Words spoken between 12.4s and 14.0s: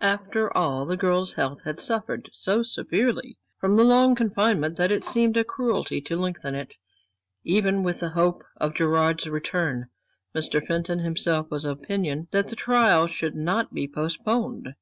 the trial should not be